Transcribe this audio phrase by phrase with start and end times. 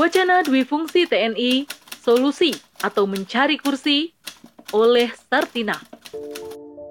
[0.00, 1.68] Wacana dwi fungsi TNI,
[2.00, 4.16] solusi atau mencari kursi
[4.72, 5.76] oleh Sartina.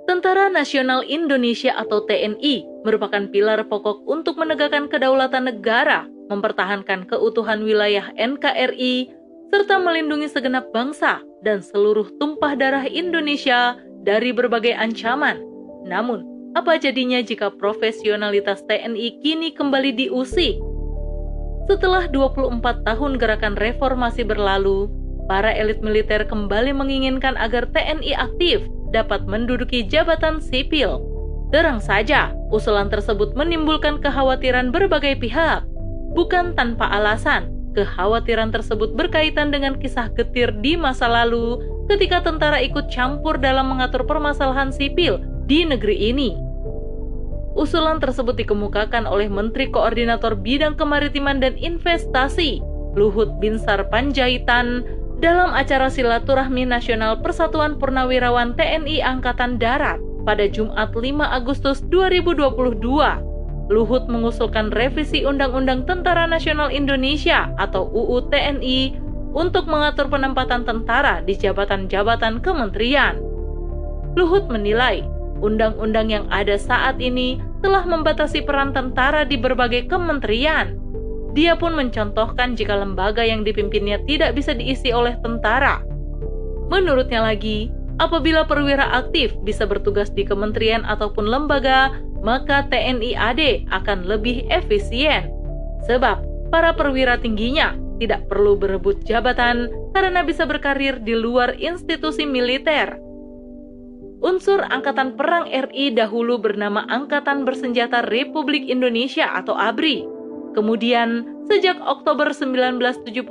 [0.06, 8.14] Tentara Nasional Indonesia atau TNI merupakan pilar pokok untuk menegakkan kedaulatan negara, mempertahankan keutuhan wilayah
[8.14, 9.10] NKRI,
[9.50, 13.74] serta melindungi segenap bangsa dan seluruh tumpah darah Indonesia
[14.06, 15.42] dari berbagai ancaman.
[15.82, 20.69] Namun, apa jadinya jika profesionalitas TNI kini kembali diusik?
[21.70, 24.90] Setelah 24 tahun gerakan reformasi berlalu,
[25.30, 30.98] para elit militer kembali menginginkan agar TNI aktif dapat menduduki jabatan sipil.
[31.54, 35.62] Terang saja, usulan tersebut menimbulkan kekhawatiran berbagai pihak.
[36.18, 42.90] Bukan tanpa alasan, kekhawatiran tersebut berkaitan dengan kisah getir di masa lalu ketika tentara ikut
[42.90, 46.49] campur dalam mengatur permasalahan sipil di negeri ini.
[47.60, 52.64] Usulan tersebut dikemukakan oleh Menteri Koordinator Bidang Kemaritiman dan Investasi,
[52.96, 54.88] Luhut Binsar Panjaitan,
[55.20, 62.80] dalam acara silaturahmi nasional Persatuan Purnawirawan TNI Angkatan Darat pada Jumat 5 Agustus 2022.
[63.68, 68.96] Luhut mengusulkan revisi Undang-Undang Tentara Nasional Indonesia atau UU TNI
[69.36, 73.20] untuk mengatur penempatan tentara di jabatan-jabatan kementerian.
[74.16, 75.04] Luhut menilai
[75.44, 80.80] undang-undang yang ada saat ini telah membatasi peran tentara di berbagai kementerian
[81.38, 85.82] dia pun mencontohkan jika lembaga yang dipimpinnya tidak bisa diisi oleh tentara.
[86.70, 87.70] Menurutnya lagi,
[88.02, 91.94] apabila perwira aktif bisa bertugas di kementerian ataupun lembaga,
[92.26, 95.30] maka TNI AD akan lebih efisien.
[95.86, 102.98] Sebab para perwira tingginya tidak perlu berebut jabatan karena bisa berkarir di luar institusi militer.
[104.20, 110.20] Unsur Angkatan Perang RI dahulu bernama Angkatan Bersenjata Republik Indonesia atau ABRI
[110.58, 113.22] Kemudian, sejak Oktober 1971,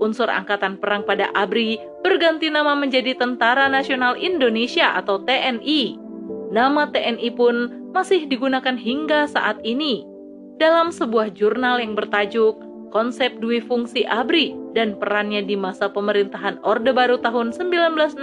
[0.00, 6.00] unsur Angkatan Perang pada ABRI berganti nama menjadi Tentara Nasional Indonesia atau TNI.
[6.50, 7.56] Nama TNI pun
[7.92, 10.02] masih digunakan hingga saat ini.
[10.56, 12.56] Dalam sebuah jurnal yang bertajuk
[12.94, 18.22] Konsep Dwi Fungsi ABRI dan Perannya di Masa Pemerintahan Orde Baru tahun 1965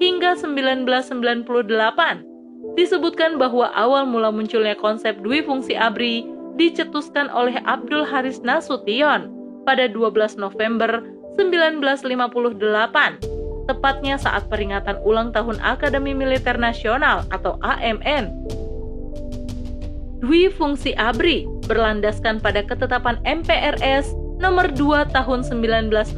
[0.00, 2.24] hingga 1998,
[2.74, 6.24] disebutkan bahwa awal mula munculnya konsep Dwi Fungsi ABRI
[6.56, 9.28] dicetuskan oleh Abdul Haris Nasution
[9.68, 11.04] pada 12 November
[11.36, 13.20] 1958,
[13.68, 18.32] tepatnya saat peringatan ulang tahun Akademi Militer Nasional atau AMN.
[20.20, 26.12] Dwi fungsi ABRI berlandaskan pada ketetapan MPRS nomor 2 tahun 1969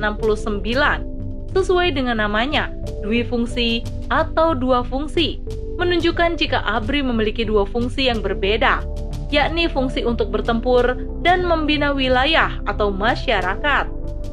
[1.52, 2.72] sesuai dengan namanya,
[3.04, 5.40] dwi fungsi atau dua fungsi,
[5.80, 8.84] menunjukkan jika ABRI memiliki dua fungsi yang berbeda,
[9.32, 13.88] yakni fungsi untuk bertempur dan membina wilayah atau masyarakat.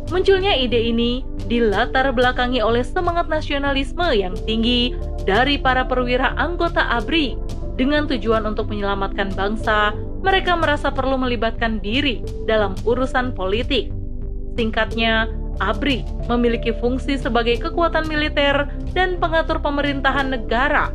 [0.09, 4.93] Munculnya ide ini dilatar belakangi oleh semangat nasionalisme yang tinggi
[5.25, 7.37] dari para perwira anggota ABRI.
[7.79, 13.87] Dengan tujuan untuk menyelamatkan bangsa, mereka merasa perlu melibatkan diri dalam urusan politik.
[14.59, 20.91] Singkatnya, ABRI memiliki fungsi sebagai kekuatan militer dan pengatur pemerintahan negara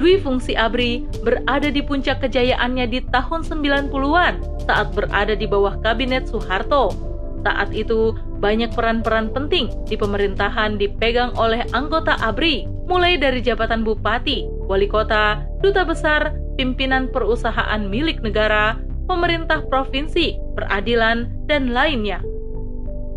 [0.00, 6.24] Dwi fungsi ABRI berada di puncak kejayaannya di tahun 90-an saat berada di bawah kabinet
[6.24, 6.96] Soeharto.
[7.44, 14.48] Saat itu, banyak peran-peran penting di pemerintahan dipegang oleh anggota ABRI, mulai dari jabatan bupati,
[14.64, 22.24] wali kota, duta besar, pimpinan perusahaan milik negara, pemerintah provinsi, peradilan, dan lainnya.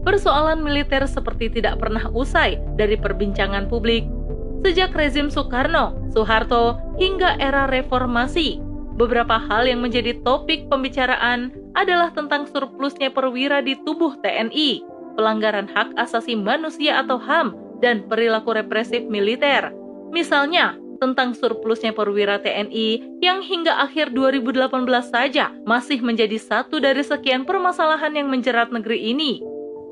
[0.03, 4.03] Persoalan militer seperti tidak pernah usai dari perbincangan publik
[4.63, 8.63] Sejak rezim Soekarno, Soeharto, hingga era reformasi,
[8.95, 14.79] beberapa hal yang menjadi topik pembicaraan adalah tentang surplusnya perwira di tubuh TNI,
[15.19, 17.51] pelanggaran hak asasi manusia atau HAM,
[17.83, 19.75] dan perilaku represif militer.
[20.15, 24.71] Misalnya, tentang surplusnya perwira TNI yang hingga akhir 2018
[25.11, 29.43] saja masih menjadi satu dari sekian permasalahan yang menjerat negeri ini.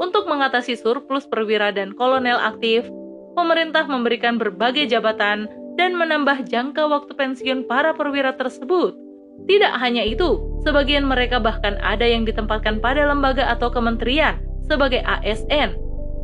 [0.02, 2.90] Untuk mengatasi surplus perwira dan kolonel aktif,
[3.38, 5.46] pemerintah memberikan berbagai jabatan
[5.78, 8.98] dan menambah jangka waktu pensiun para perwira tersebut.
[9.46, 15.78] Tidak hanya itu, sebagian mereka bahkan ada yang ditempatkan pada lembaga atau kementerian sebagai ASN.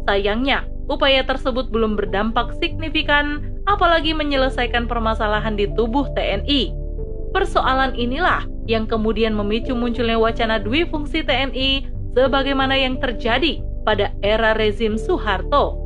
[0.10, 6.74] Sayangnya, upaya tersebut belum berdampak signifikan, apalagi menyelesaikan permasalahan di tubuh TNI.
[7.30, 11.86] Persoalan inilah yang kemudian memicu munculnya wacana dwi fungsi TNI
[12.18, 15.80] sebagaimana yang terjadi pada era rezim Soeharto.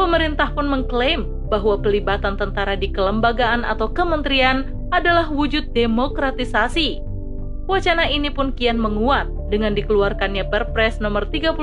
[0.00, 7.04] Pemerintah pun mengklaim bahwa pelibatan tentara di kelembagaan atau kementerian adalah wujud demokratisasi.
[7.68, 11.60] Wacana ini pun kian menguat dengan dikeluarkannya Perpres nomor 37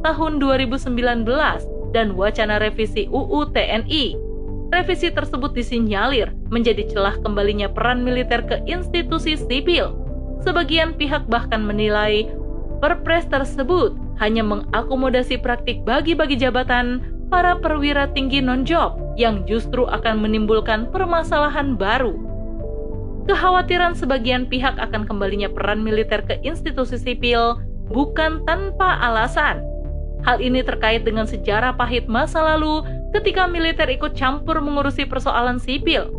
[0.00, 1.28] tahun 2019
[1.92, 4.16] dan wacana revisi UU TNI.
[4.72, 9.94] Revisi tersebut disinyalir menjadi celah kembalinya peran militer ke institusi sipil.
[10.42, 12.26] Sebagian pihak bahkan menilai
[12.82, 17.02] Perpres tersebut hanya mengakomodasi praktik bagi-bagi jabatan
[17.32, 22.14] para perwira tinggi non-job yang justru akan menimbulkan permasalahan baru.
[23.24, 27.56] Kekhawatiran sebagian pihak akan kembalinya peran militer ke institusi sipil
[27.88, 29.64] bukan tanpa alasan.
[30.28, 32.84] Hal ini terkait dengan sejarah pahit masa lalu
[33.16, 36.12] ketika militer ikut campur mengurusi persoalan sipil.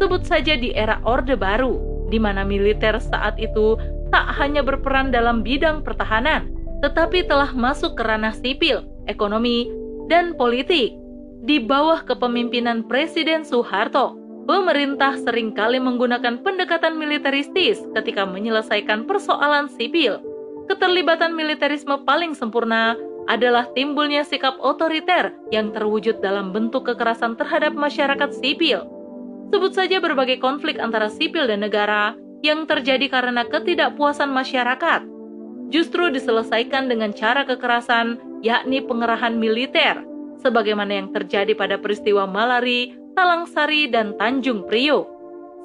[0.00, 3.76] Sebut saja di era Orde Baru, di mana militer saat itu
[4.08, 6.55] tak hanya berperan dalam bidang pertahanan,
[6.86, 9.66] tetapi telah masuk ke ranah sipil, ekonomi,
[10.06, 10.94] dan politik.
[11.42, 14.14] Di bawah kepemimpinan Presiden Soeharto,
[14.46, 20.22] pemerintah sering kali menggunakan pendekatan militeristis ketika menyelesaikan persoalan sipil.
[20.70, 22.94] Keterlibatan militerisme paling sempurna
[23.26, 28.86] adalah timbulnya sikap otoriter yang terwujud dalam bentuk kekerasan terhadap masyarakat sipil.
[29.50, 32.14] Sebut saja berbagai konflik antara sipil dan negara
[32.46, 35.15] yang terjadi karena ketidakpuasan masyarakat
[35.70, 40.02] justru diselesaikan dengan cara kekerasan, yakni pengerahan militer,
[40.42, 45.08] sebagaimana yang terjadi pada peristiwa Malari, Talangsari, dan Tanjung Priok.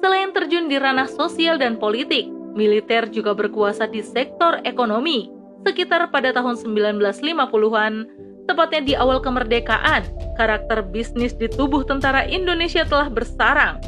[0.02, 2.26] Selain terjun di ranah sosial dan politik,
[2.58, 5.30] militer juga berkuasa di sektor ekonomi.
[5.62, 7.94] Sekitar pada tahun 1950-an,
[8.50, 10.02] tepatnya di awal kemerdekaan,
[10.34, 13.78] karakter bisnis di tubuh tentara Indonesia telah bersarang.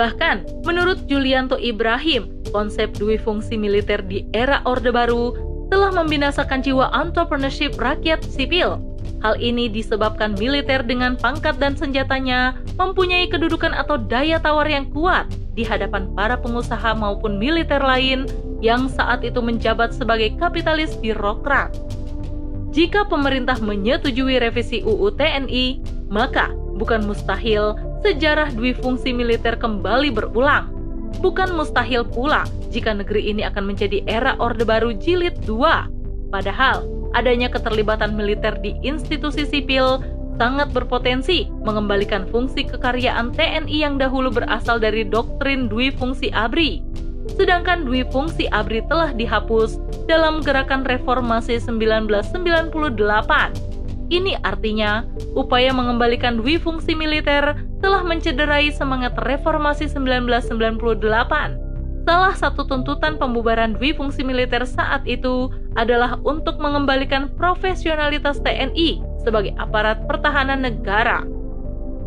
[0.00, 6.88] Bahkan, menurut Julianto Ibrahim, konsep dui fungsi militer di era Orde Baru telah membinasakan jiwa
[6.92, 8.80] entrepreneurship rakyat sipil.
[9.18, 15.26] Hal ini disebabkan militer dengan pangkat dan senjatanya mempunyai kedudukan atau daya tawar yang kuat
[15.58, 18.30] di hadapan para pengusaha maupun militer lain
[18.62, 21.74] yang saat itu menjabat sebagai kapitalis birokrat.
[22.70, 27.74] Jika pemerintah menyetujui revisi UU TNI, maka bukan mustahil
[28.06, 30.77] sejarah dwi fungsi militer kembali berulang
[31.18, 36.30] Bukan mustahil pula jika negeri ini akan menjadi era Orde Baru Jilid 2.
[36.30, 36.84] Padahal,
[37.16, 39.98] adanya keterlibatan militer di institusi sipil
[40.38, 46.86] sangat berpotensi mengembalikan fungsi kekaryaan TNI yang dahulu berasal dari doktrin dwi fungsi ABRI.
[47.34, 52.32] Sedangkan dwi fungsi ABRI telah dihapus dalam gerakan reformasi 1998.
[54.08, 55.04] Ini artinya
[55.36, 61.68] upaya mengembalikan dwi fungsi militer telah mencederai semangat reformasi 1998.
[62.08, 69.52] Salah satu tuntutan pembubaran dwi fungsi militer saat itu adalah untuk mengembalikan profesionalitas TNI sebagai
[69.60, 71.20] aparat pertahanan negara.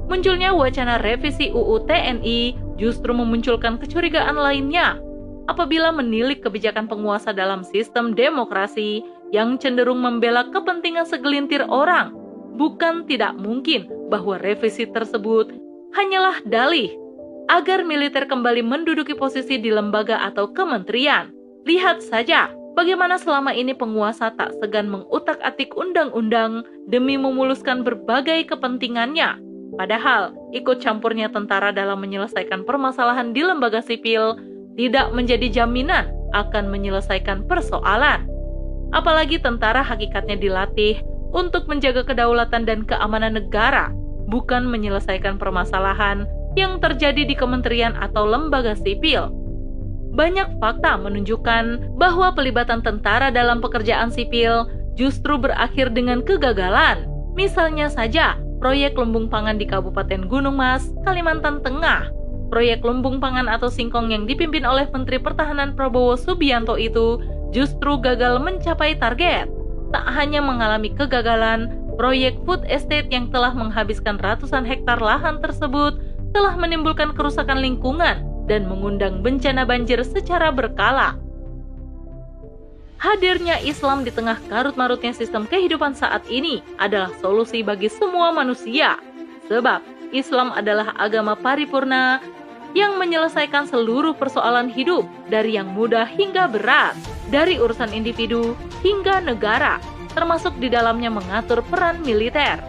[0.09, 4.97] Munculnya wacana revisi UU TNI justru memunculkan kecurigaan lainnya
[5.45, 12.11] apabila menilik kebijakan penguasa dalam sistem demokrasi yang cenderung membela kepentingan segelintir orang.
[12.57, 15.60] Bukan tidak mungkin bahwa revisi tersebut
[15.91, 16.91] hanyalah dalih
[17.51, 21.31] agar militer kembali menduduki posisi di lembaga atau kementerian.
[21.67, 22.49] Lihat saja
[22.79, 29.37] bagaimana selama ini penguasa tak segan mengutak-atik undang-undang demi memuluskan berbagai kepentingannya.
[29.75, 34.35] Padahal, ikut campurnya tentara dalam menyelesaikan permasalahan di lembaga sipil
[34.75, 38.27] tidak menjadi jaminan akan menyelesaikan persoalan.
[38.91, 40.99] Apalagi tentara hakikatnya dilatih
[41.31, 43.91] untuk menjaga kedaulatan dan keamanan negara
[44.31, 49.29] bukan menyelesaikan permasalahan yang terjadi di kementerian atau lembaga sipil.
[50.11, 54.67] Banyak fakta menunjukkan bahwa pelibatan tentara dalam pekerjaan sipil
[54.99, 57.07] justru berakhir dengan kegagalan.
[57.35, 62.11] Misalnya saja, proyek lumbung pangan di Kabupaten Gunung Mas, Kalimantan Tengah.
[62.51, 67.23] Proyek lumbung pangan atau singkong yang dipimpin oleh Menteri Pertahanan Prabowo Subianto itu
[67.55, 69.47] justru gagal mencapai target.
[69.95, 76.01] Tak hanya mengalami kegagalan, Proyek food estate yang telah menghabiskan ratusan hektar lahan tersebut
[76.33, 81.13] telah menimbulkan kerusakan lingkungan dan mengundang bencana banjir secara berkala.
[82.97, 88.97] Hadirnya Islam di tengah karut-marutnya sistem kehidupan saat ini adalah solusi bagi semua manusia,
[89.45, 92.17] sebab Islam adalah agama paripurna
[92.73, 96.97] yang menyelesaikan seluruh persoalan hidup dari yang mudah hingga berat,
[97.29, 99.77] dari urusan individu hingga negara,
[100.11, 102.59] termasuk di dalamnya mengatur peran militer.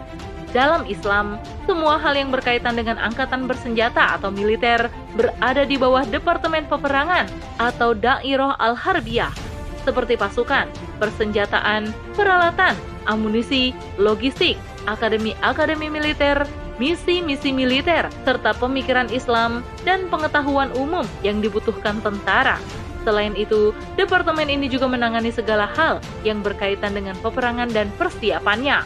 [0.53, 6.69] Dalam Islam, semua hal yang berkaitan dengan angkatan bersenjata atau militer berada di bawah Departemen
[6.69, 7.25] Peperangan
[7.57, 9.33] atau Da'iroh Al-Harbiyah,
[9.81, 10.69] seperti pasukan,
[11.01, 12.77] persenjataan, peralatan,
[13.09, 16.45] amunisi, logistik, akademi-akademi militer,
[16.77, 22.61] misi-misi militer, serta pemikiran Islam dan pengetahuan umum yang dibutuhkan tentara.
[23.03, 28.83] Selain itu, departemen ini juga menangani segala hal yang berkaitan dengan peperangan dan persiapannya.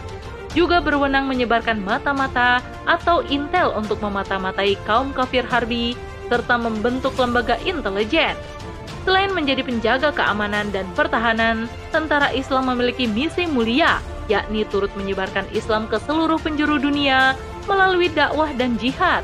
[0.57, 5.93] Juga berwenang menyebarkan mata-mata atau intel untuk memata-matai kaum kafir harbi,
[6.27, 8.33] serta membentuk lembaga intelijen.
[9.07, 15.87] Selain menjadi penjaga keamanan dan pertahanan, tentara Islam memiliki misi mulia, yakni turut menyebarkan Islam
[15.87, 17.31] ke seluruh penjuru dunia
[17.71, 19.23] melalui dakwah dan jihad.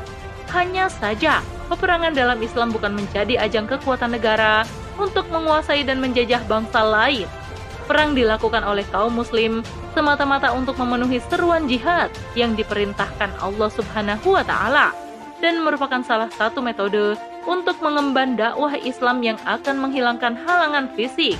[0.52, 4.64] Hanya saja, peperangan dalam Islam bukan menjadi ajang kekuatan negara,
[4.98, 7.28] untuk menguasai dan menjajah bangsa lain.
[7.84, 9.60] Perang dilakukan oleh kaum muslim
[9.92, 14.96] semata-mata untuk memenuhi seruan jihad yang diperintahkan Allah Subhanahu wa taala
[15.44, 21.36] dan merupakan salah satu metode untuk mengemban dakwah Islam yang akan menghilangkan halangan fisik.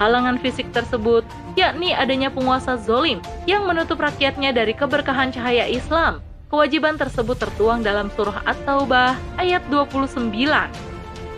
[0.00, 1.28] Halangan fisik tersebut
[1.60, 6.24] yakni adanya penguasa zolim yang menutup rakyatnya dari keberkahan cahaya Islam.
[6.48, 10.89] Kewajiban tersebut tertuang dalam surah At-Taubah ayat 29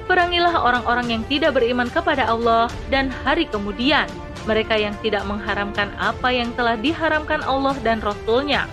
[0.05, 4.07] perangilah orang-orang yang tidak beriman kepada Allah dan hari kemudian,
[4.47, 8.67] mereka yang tidak mengharamkan apa yang telah diharamkan Allah dan Rasul-Nya.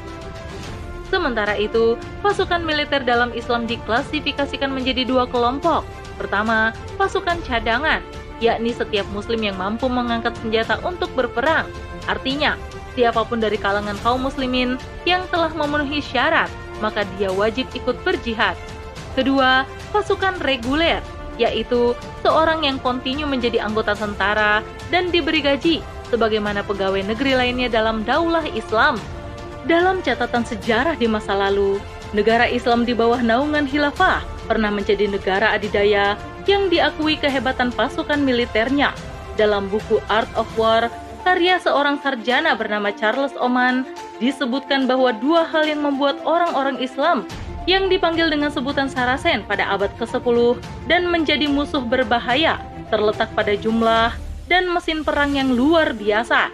[1.09, 5.81] Sementara itu, pasukan militer dalam Islam diklasifikasikan menjadi dua kelompok.
[6.21, 6.69] Pertama,
[7.01, 8.05] pasukan cadangan,
[8.37, 11.65] yakni setiap muslim yang mampu mengangkat senjata untuk berperang.
[12.05, 12.61] Artinya,
[12.93, 14.77] siapa pun dari kalangan kaum muslimin
[15.09, 18.53] yang telah memenuhi syarat, maka dia wajib ikut berjihad.
[19.17, 21.01] Kedua, pasukan reguler,
[21.39, 24.59] yaitu seorang yang kontinu menjadi anggota tentara
[24.91, 25.79] dan diberi gaji
[26.11, 28.99] sebagaimana pegawai negeri lainnya dalam daulah Islam.
[29.65, 31.79] Dalam catatan sejarah di masa lalu,
[32.11, 36.17] negara Islam di bawah naungan khilafah pernah menjadi negara adidaya
[36.49, 38.91] yang diakui kehebatan pasukan militernya.
[39.37, 40.89] Dalam buku Art of War,
[41.21, 43.85] karya seorang sarjana bernama Charles Oman,
[44.17, 47.23] disebutkan bahwa dua hal yang membuat orang-orang Islam
[47.69, 50.57] yang dipanggil dengan sebutan Sarasen pada abad ke-10
[50.89, 52.57] dan menjadi musuh berbahaya
[52.89, 54.09] terletak pada jumlah
[54.49, 56.49] dan mesin perang yang luar biasa.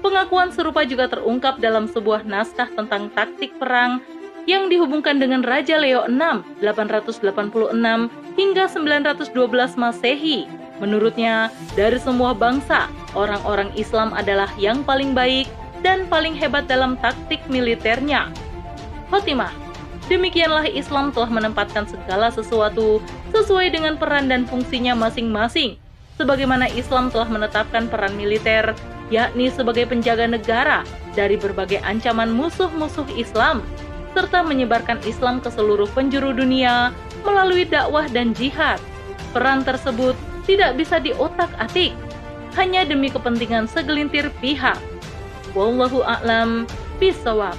[0.00, 4.00] Pengakuan serupa juga terungkap dalam sebuah naskah tentang taktik perang
[4.48, 7.20] yang dihubungkan dengan Raja Leo VI 886
[8.36, 10.48] hingga 912 Masehi.
[10.80, 15.48] Menurutnya, dari semua bangsa, orang-orang Islam adalah yang paling baik
[15.84, 18.28] dan paling hebat dalam taktik militernya.
[19.08, 19.63] Khotimah
[20.04, 23.00] Demikianlah Islam telah menempatkan segala sesuatu
[23.32, 25.80] sesuai dengan peran dan fungsinya masing-masing.
[26.20, 28.76] Sebagaimana Islam telah menetapkan peran militer,
[29.08, 30.84] yakni sebagai penjaga negara
[31.16, 33.64] dari berbagai ancaman musuh-musuh Islam,
[34.14, 36.94] serta menyebarkan Islam ke seluruh penjuru dunia
[37.26, 38.78] melalui dakwah dan jihad.
[39.34, 40.14] Peran tersebut
[40.46, 41.96] tidak bisa diotak-atik,
[42.54, 44.78] hanya demi kepentingan segelintir pihak.
[45.56, 46.68] Wallahu a'lam
[47.02, 47.58] bishawab.